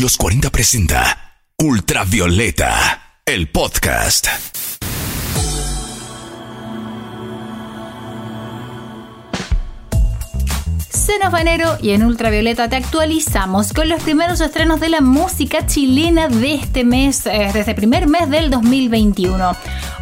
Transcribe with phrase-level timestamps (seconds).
[0.00, 4.28] Los 40 presenta Ultravioleta, el podcast.
[11.40, 16.54] Enero y en Ultravioleta te actualizamos con los primeros estrenos de la música chilena de
[16.54, 19.56] este mes, eh, desde el primer mes del 2021.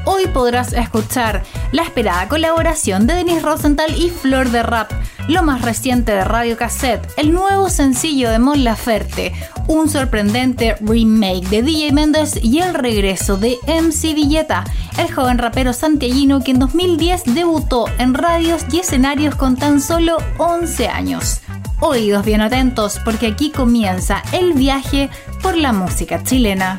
[0.04, 1.42] Hoy podrás escuchar
[1.72, 4.92] la esperada colaboración de Denis Rosenthal y Flor de Rap,
[5.28, 9.32] lo más reciente de Radio Cassette, el nuevo sencillo de Mon Laferte,
[9.66, 14.64] un sorprendente remake de DJ Méndez y el regreso de MC Villeta,
[14.98, 20.18] el joven rapero santiaguino que en 2010 debutó en radios y escenarios con tan solo
[20.38, 21.40] 11 años.
[21.80, 25.10] Oídos bien atentos porque aquí comienza el viaje
[25.42, 26.78] por la música chilena.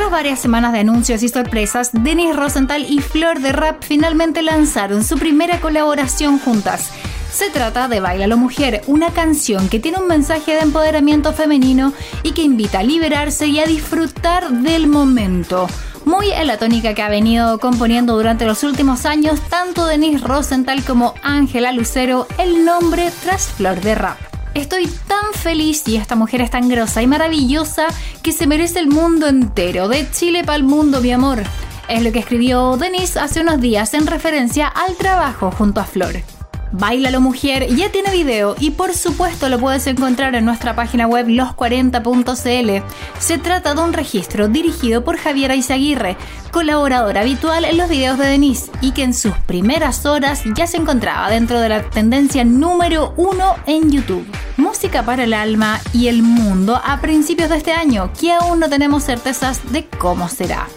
[0.00, 5.04] Tras varias semanas de anuncios y sorpresas, Denis Rosenthal y Flor de Rap finalmente lanzaron
[5.04, 6.90] su primera colaboración juntas.
[7.30, 11.92] Se trata de Bailalo Mujer, una canción que tiene un mensaje de empoderamiento femenino
[12.22, 15.66] y que invita a liberarse y a disfrutar del momento.
[16.06, 20.82] Muy en la tónica que ha venido componiendo durante los últimos años tanto Denis Rosenthal
[20.82, 24.29] como Ángela Lucero, el nombre tras Flor de Rap.
[24.54, 27.86] Estoy tan feliz y esta mujer es tan grosa y maravillosa
[28.22, 29.88] que se merece el mundo entero.
[29.88, 31.42] De Chile para el mundo, mi amor.
[31.88, 36.39] Es lo que escribió Denise hace unos días en referencia al trabajo junto a Flor.
[36.72, 41.26] Bailalo Mujer ya tiene video y por supuesto lo puedes encontrar en nuestra página web
[41.26, 42.84] los40.cl.
[43.18, 46.16] Se trata de un registro dirigido por Javier Aizaguirre,
[46.52, 50.76] colaborador habitual en los videos de Denise y que en sus primeras horas ya se
[50.76, 54.26] encontraba dentro de la tendencia número uno en YouTube.
[54.56, 58.68] Música para el alma y el mundo a principios de este año, que aún no
[58.68, 60.68] tenemos certezas de cómo será.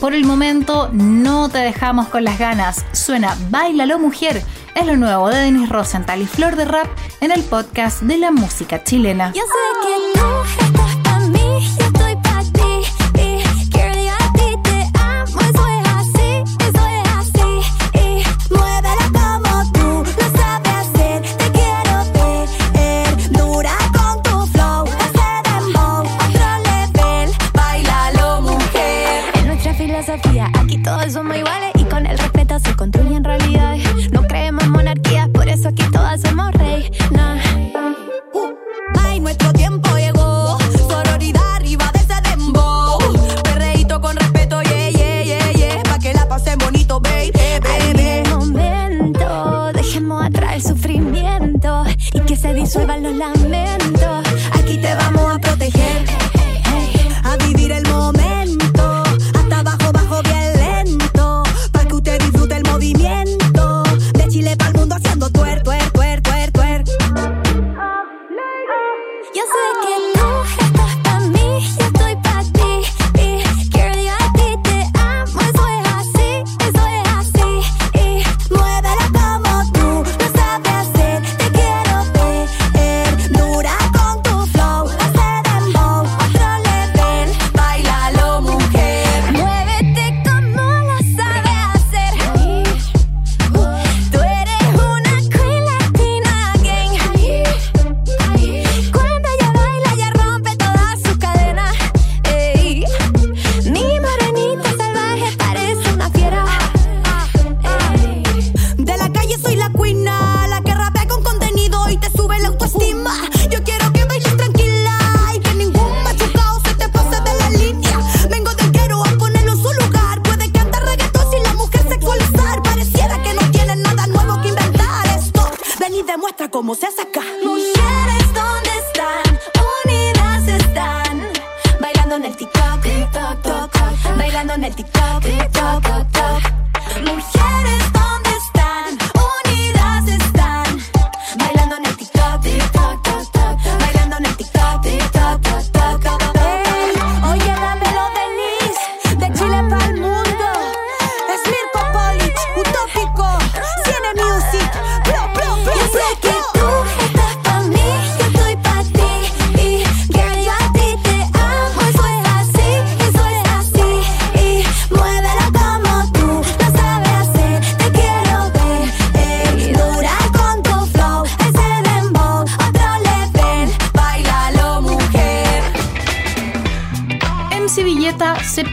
[0.00, 2.84] Por el momento no te dejamos con las ganas.
[2.92, 4.44] Suena Bailalo Mujer
[4.76, 6.86] es lo nuevo de Denis Rosenthal y Flor de Rap
[7.20, 9.32] en el podcast de la música chilena.
[9.34, 10.26] Yo sé que tú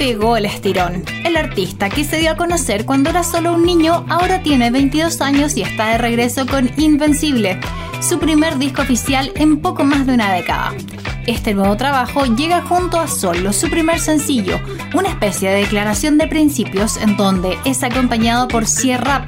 [0.06, 1.04] pegó el estirón.
[1.24, 5.19] El artista, que se dio a conocer cuando era solo un niño, ahora tiene 22
[5.19, 7.60] años y está de regreso con Invencible,
[8.07, 10.75] su primer disco oficial en poco más de una década.
[11.25, 14.60] Este nuevo trabajo llega junto a Solo, su primer sencillo,
[14.94, 19.25] una especie de declaración de principios en donde es acompañado por Sierra,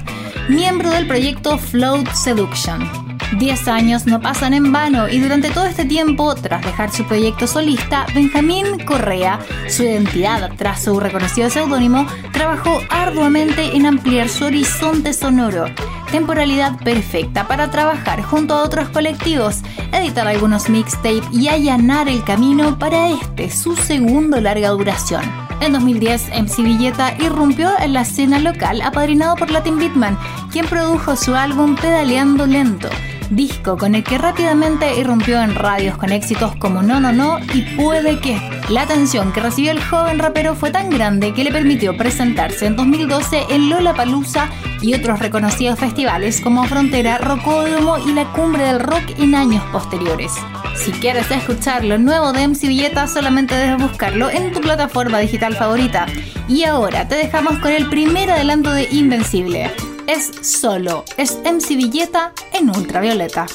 [0.47, 3.06] miembro del proyecto Float Seduction.
[3.33, 7.45] Diez años no pasan en vano y durante todo este tiempo, tras dejar su proyecto
[7.45, 15.11] solista, Benjamín Correa, su identidad tras su reconocido seudónimo, trabajó arduamente en ampliar su horizonte
[15.11, 15.65] sonoro.
[16.09, 19.57] Temporalidad perfecta para trabajar junto a otros colectivos,
[19.91, 25.21] editar algunos mixtapes y allanar el camino para este, su segundo larga duración.
[25.59, 30.17] En 2010, MC Villeta irrumpió en la escena local apadrinado por Latin Beatman,
[30.49, 32.87] quien produjo su álbum Pedaleando Lento
[33.29, 37.61] disco con el que rápidamente irrumpió en radios con éxitos como No No No y
[37.75, 38.39] Puede que.
[38.69, 42.75] La atención que recibió el joven rapero fue tan grande que le permitió presentarse en
[42.75, 44.49] 2012 en Lollapalooza
[44.81, 50.33] y otros reconocidos festivales como Frontera, Rocódromo y la Cumbre del Rock en años posteriores.
[50.75, 55.55] Si quieres escuchar lo nuevo de MC Villeta, solamente debes buscarlo en tu plataforma digital
[55.55, 56.05] favorita.
[56.47, 59.71] Y ahora te dejamos con el primer adelanto de Invencible
[60.07, 63.45] es solo, es MC Villeta en ultravioleta.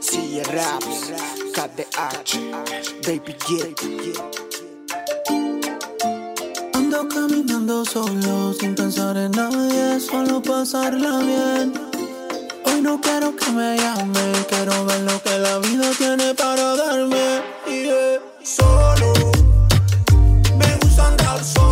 [0.00, 1.12] Sí, raps,
[1.52, 2.38] KDH,
[3.04, 3.76] baby get.
[6.74, 11.74] Ando caminando solo, sin pensar en nadie, solo pasarla bien.
[12.64, 17.42] Hoy no quiero que me llamen, quiero ver lo que la vida tiene para darme.
[17.66, 18.20] Yeah.
[18.44, 19.12] Solo,
[20.56, 21.67] me gusta andar solo.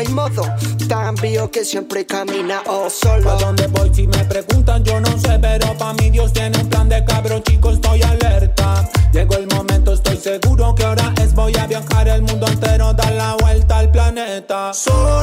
[0.00, 0.42] Hay modo.
[0.88, 3.30] Tan vivo que siempre camina o solo.
[3.30, 3.90] ¿A dónde voy?
[3.94, 7.42] Si me preguntan, yo no sé, pero pa' mi Dios tiene un plan de cabrón,
[7.42, 8.88] chicos, estoy alerta.
[9.12, 13.12] Llegó el momento, estoy seguro que ahora es voy a viajar el mundo entero, dar
[13.12, 14.72] la vuelta al planeta.
[14.72, 15.19] Solo,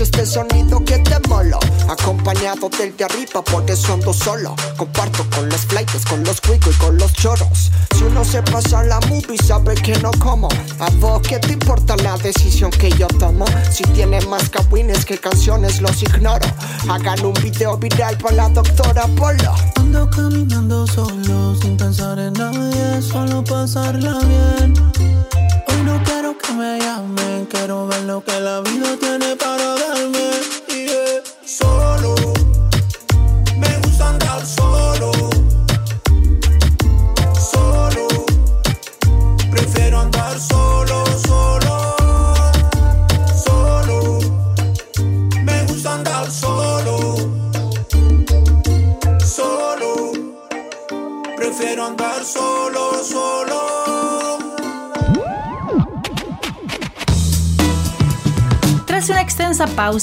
[0.00, 1.58] este sonido que te molo.
[1.88, 4.54] Acompañado del de arriba, por eso ando solo.
[4.76, 7.70] Comparto con los flights, con los cuicos y con los choros.
[7.96, 10.48] Si uno se pasa la movie, sabe que no como.
[10.78, 13.44] A vos, ¿qué te importa la decisión que yo tomo?
[13.70, 16.46] Si tiene más cabines que canciones, los ignoro.
[16.88, 19.54] Hagan un video viral para la doctora Polo.
[19.76, 25.17] Ando caminando solo, sin pensar en nadie, solo pasarla bien.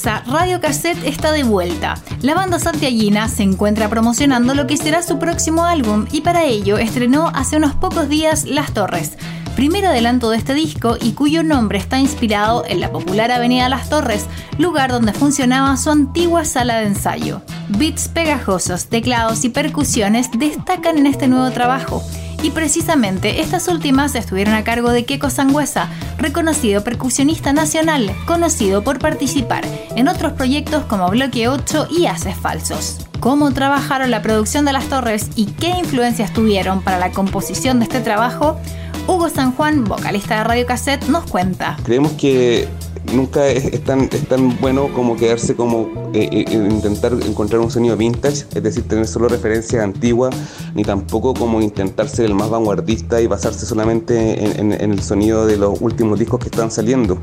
[0.03, 1.93] Radio Cassette está de vuelta.
[2.21, 6.77] La banda santiaguina se encuentra promocionando lo que será su próximo álbum y para ello
[6.77, 9.17] estrenó hace unos pocos días Las Torres,
[9.55, 13.87] primer adelanto de este disco y cuyo nombre está inspirado en la popular Avenida Las
[13.87, 14.25] Torres,
[14.57, 17.41] lugar donde funcionaba su antigua sala de ensayo.
[17.69, 22.03] Beats pegajosos, teclados y percusiones destacan en este nuevo trabajo.
[22.45, 28.99] Y precisamente estas últimas estuvieron a cargo de Keiko Sangüesa, reconocido percusionista nacional, conocido por
[28.99, 32.99] participar en otros proyectos como Bloque 8 y Haces Falsos.
[33.19, 37.85] Cómo trabajaron la producción de Las Torres y qué influencias tuvieron para la composición de
[37.85, 38.59] este trabajo,
[39.07, 41.77] Hugo San Juan, vocalista de Radio Cassette, nos cuenta.
[41.83, 42.69] Creemos que
[43.13, 47.95] nunca es, tan, es tan bueno como quedarse como eh, eh, intentar encontrar un sonido
[47.97, 50.35] vintage, es decir, tener solo referencias antiguas,
[50.73, 55.01] ni tampoco como intentar ser el más vanguardista y basarse solamente en, en- en el
[55.01, 57.17] sonido de los últimos discos que están saliendo.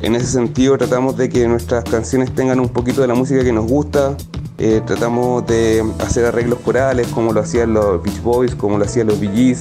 [0.00, 3.52] En ese sentido tratamos de que nuestras canciones tengan un poquito de la música que
[3.52, 4.16] nos gusta,
[4.58, 9.08] eh, tratamos de hacer arreglos corales como lo hacían los Beach Boys, como lo hacían
[9.08, 9.60] los Bee Gees,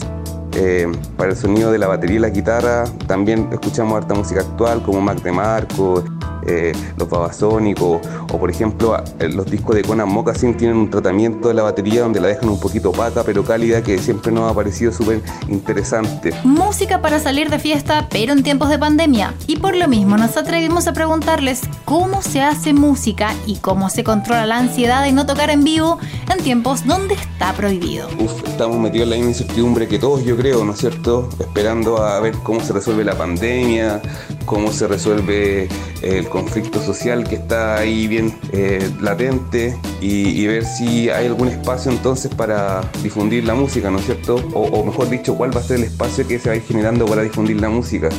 [0.57, 2.83] eh, para el sonido de la batería y la guitarra.
[3.07, 6.03] También escuchamos harta música actual como Mac DeMarco,
[6.47, 8.01] eh, los Babasónicos
[8.31, 12.01] o por ejemplo eh, los discos de Conan Moccasin tienen un tratamiento de la batería
[12.01, 16.33] donde la dejan un poquito opaca pero cálida que siempre nos ha parecido súper interesante.
[16.43, 19.33] Música para salir de fiesta, pero en tiempos de pandemia.
[19.45, 24.03] Y por lo mismo nos atrevimos a preguntarles cómo se hace música y cómo se
[24.03, 25.99] controla la ansiedad de no tocar en vivo
[26.31, 28.07] en tiempos donde está prohibido.
[28.19, 31.29] Uf, estamos metidos en la misma incertidumbre que todos, yo creo, ¿no es cierto?
[31.39, 34.01] Esperando a ver cómo se resuelve la pandemia,
[34.45, 35.69] cómo se resuelve eh,
[36.01, 41.91] el conflicto social que está ahí bien eh, latente y, ver si hay algún espacio
[41.91, 44.36] entonces para difundir la música, ¿no es cierto?
[44.53, 47.08] O, mejor dicho, cuál va a ser el espacio que se va a ir generando
[47.08, 48.10] para difundir la música.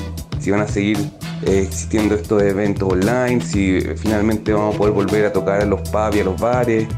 [0.41, 0.99] Si van a seguir
[1.47, 5.81] eh, existiendo estos eventos online, si finalmente vamos a poder volver a tocar a los
[5.89, 6.89] pubs y a los bares.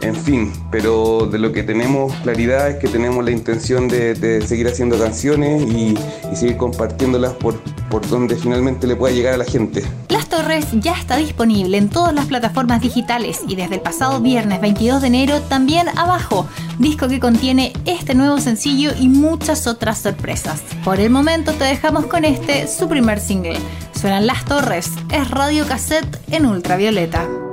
[0.00, 4.46] En fin, pero de lo que tenemos claridad es que tenemos la intención de, de
[4.46, 5.98] seguir haciendo canciones y,
[6.32, 7.56] y seguir compartiéndolas por,
[7.90, 9.84] por donde finalmente le pueda llegar a la gente.
[10.08, 14.60] Las Torres ya está disponible en todas las plataformas digitales y desde el pasado viernes
[14.60, 16.46] 22 de enero también abajo,
[16.78, 20.62] disco que contiene este nuevo sencillo y muchas otras sorpresas.
[20.84, 23.58] Por el momento te dejamos con este, su primer single.
[23.92, 27.47] Suenan Las Torres, es Radio Cassette en ultravioleta.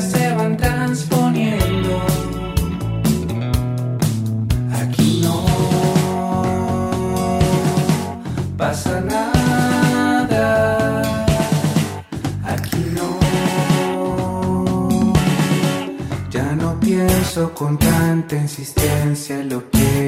[0.00, 2.02] Se van transponiendo.
[4.72, 5.44] Aquí no
[8.56, 10.42] pasa nada.
[12.44, 13.18] Aquí no.
[16.30, 20.05] Ya no pienso con tanta insistencia en lo que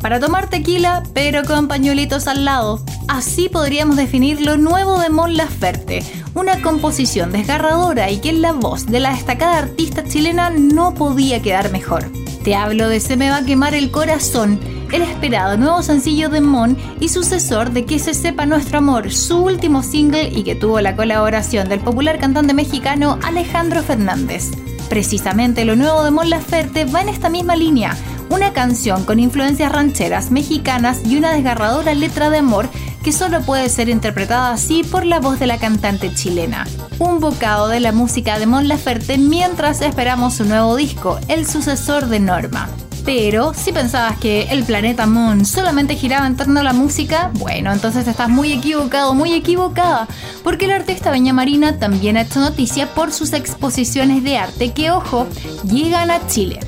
[0.00, 2.80] para tomar tequila, pero con pañuelitos al lado.
[3.08, 6.04] Así podríamos definir lo nuevo de Mon Laferte,
[6.34, 11.42] una composición desgarradora y que en la voz de la destacada artista chilena no podía
[11.42, 12.10] quedar mejor.
[12.44, 14.60] Te hablo de Se me va a quemar el corazón,
[14.92, 19.38] el esperado nuevo sencillo de Mon y sucesor de Que se sepa nuestro amor, su
[19.38, 24.52] último single y que tuvo la colaboración del popular cantante mexicano Alejandro Fernández.
[24.88, 27.96] Precisamente lo nuevo de Mon Laferte va en esta misma línea,
[28.30, 32.68] una canción con influencias rancheras mexicanas y una desgarradora letra de amor
[33.02, 36.66] que solo puede ser interpretada así por la voz de la cantante chilena.
[36.98, 42.06] Un bocado de la música de Mon Laferte mientras esperamos su nuevo disco, el sucesor
[42.06, 42.68] de Norma.
[43.04, 47.72] Pero si pensabas que el planeta Mon solamente giraba en torno a la música, bueno,
[47.72, 50.08] entonces estás muy equivocado, muy equivocada,
[50.42, 54.90] porque el artista Beña Marina también ha hecho noticia por sus exposiciones de arte que,
[54.90, 55.28] ojo,
[55.62, 56.58] llegan a Chile.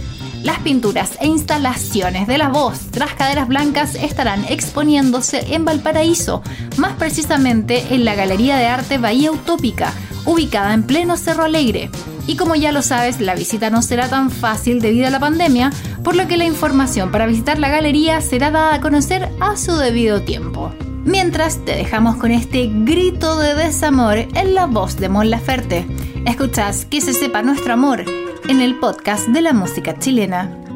[0.42, 6.42] Las pinturas e instalaciones de la voz tras caderas blancas estarán exponiéndose en Valparaíso,
[6.76, 9.92] más precisamente en la Galería de Arte Bahía Utópica,
[10.26, 11.90] ubicada en pleno Cerro Alegre.
[12.26, 15.72] Y como ya lo sabes, la visita no será tan fácil debido a la pandemia,
[16.04, 19.76] por lo que la información para visitar la galería será dada a conocer a su
[19.76, 20.70] debido tiempo.
[21.04, 25.86] Mientras te dejamos con este grito de desamor en la voz de Mon Laferte.
[26.26, 28.04] Escuchas Que se sepa nuestro amor
[28.46, 30.67] en el podcast de la música chilena.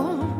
[0.00, 0.35] Dentro.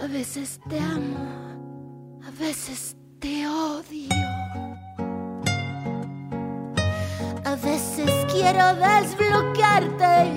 [0.00, 4.14] A veces te amo, a veces te odio.
[7.44, 10.30] A veces quiero desbloquearte.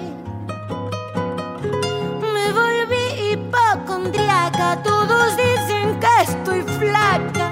[2.33, 7.51] Me volví hipocondriaca, todos dicen que estoy flaca.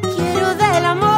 [0.00, 1.15] Quiero del amor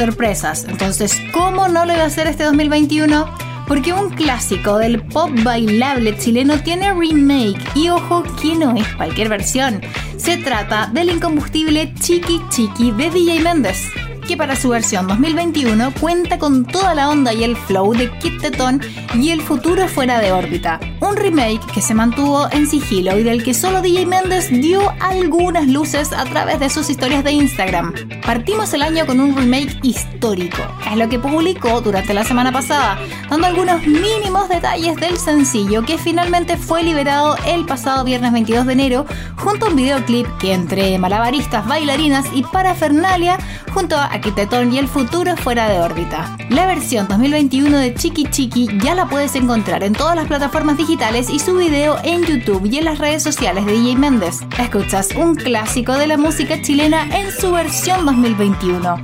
[0.00, 3.28] entonces, ¿cómo no lo iba a hacer este 2021?
[3.68, 9.28] Porque un clásico del pop bailable chileno tiene remake y ojo que no es cualquier
[9.28, 9.82] versión.
[10.16, 13.90] Se trata del incombustible Chiqui Chiqui de DJ Méndez
[14.30, 18.40] que para su versión 2021 cuenta con toda la onda y el flow de Kit
[18.40, 18.80] Teton
[19.14, 20.78] y el futuro fuera de órbita.
[21.00, 25.66] Un remake que se mantuvo en sigilo y del que solo DJ Méndez dio algunas
[25.66, 27.92] luces a través de sus historias de Instagram.
[28.24, 33.00] Partimos el año con un remake histórico, es lo que publicó durante la semana pasada,
[33.28, 38.72] dando algunos mínimos detalles del sencillo que finalmente fue liberado el pasado viernes 22 de
[38.74, 39.06] enero
[39.38, 43.36] junto a un videoclip que entre malabaristas, bailarinas y parafernalia
[43.72, 46.36] junto a Tetón y el futuro fuera de órbita.
[46.50, 51.30] La versión 2021 de Chiqui Chiqui ya la puedes encontrar en todas las plataformas digitales
[51.30, 54.40] y su video en YouTube y en las redes sociales de DJ Méndez.
[54.58, 58.96] Escuchas un clásico de la música chilena en su versión 2021.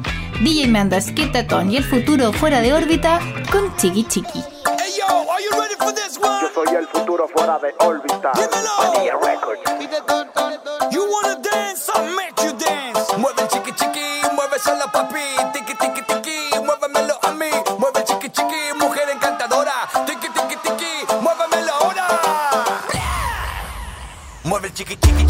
[0.42, 3.18] DJ Méndez, Kit Tetón y el futuro fuera de órbita
[3.50, 4.40] con Chiqui Chiqui.
[4.98, 8.32] Yo soy el futuro fuera de órbita.
[8.94, 9.62] Manía Records.
[10.90, 12.35] You wanna dance, I'll make
[24.76, 25.25] chicky chicky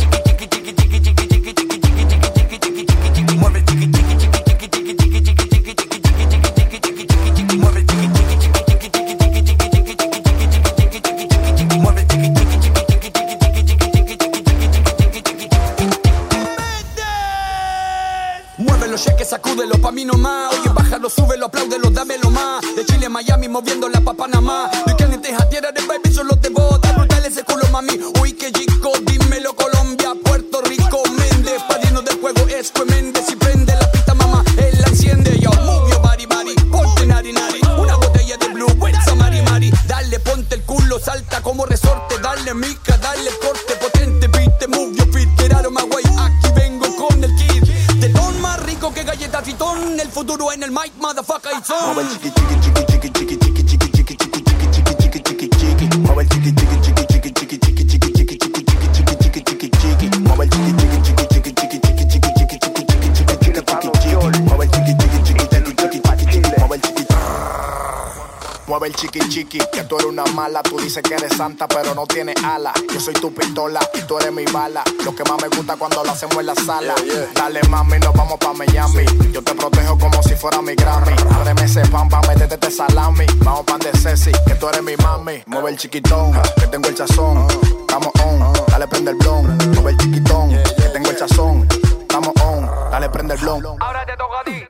[70.56, 70.62] mala.
[70.62, 72.72] Tú dices que eres santa, pero no tienes ala.
[72.92, 74.82] Yo soy tu pistola y tú eres mi bala.
[75.04, 76.94] Lo que más me gusta cuando lo hacemos en la sala.
[77.34, 79.04] Dale mami, nos vamos pa' Miami.
[79.32, 81.14] Yo te protejo como si fuera mi Grammy.
[81.34, 83.26] Ábreme ese pan pa' meterte este salami.
[83.44, 85.42] Vamos pan de Ceci, que tú eres mi mami.
[85.46, 87.46] Mueve el chiquitón, que tengo el chazón.
[87.80, 89.58] Estamos on, dale prende el blon.
[89.74, 91.68] Mueve el chiquitón, que tengo el chazón.
[92.00, 93.64] Estamos on, dale prende el blon.
[93.80, 94.64] Ahora te toca a ti.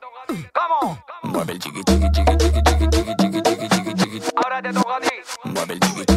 [0.52, 0.98] ¿Cómo?
[1.22, 4.22] Mueve el chiqui chiqui chiqui chiqui chiqui chiqui chiqui chiqui chiqui chiqui.
[4.36, 5.05] Ahora te toca a ti.
[5.56, 6.15] wobble, jiggy.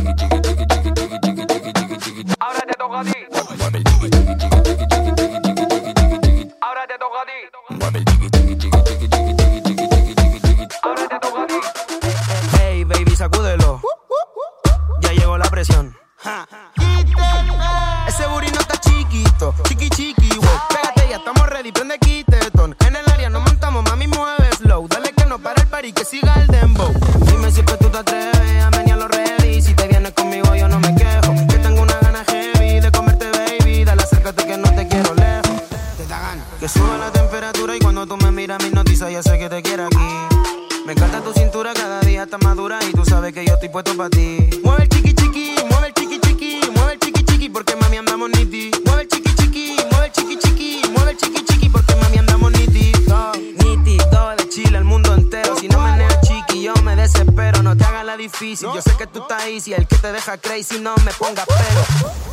[60.38, 62.30] Crazy no me ponga pero.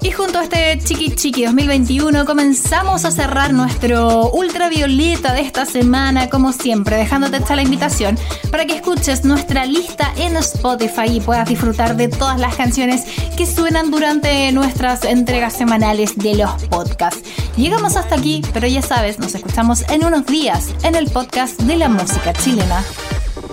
[0.00, 6.30] Y junto a este Chiqui Chiqui 2021 comenzamos a cerrar nuestro ultravioleta de esta semana,
[6.30, 8.18] como siempre, dejándote esta la invitación
[8.50, 13.04] para que escuches nuestra lista en Spotify y puedas disfrutar de todas las canciones
[13.36, 17.22] que suenan durante nuestras entregas semanales de los podcasts.
[17.56, 21.76] Llegamos hasta aquí, pero ya sabes, nos escuchamos en unos días en el podcast de
[21.76, 22.82] la música chilena.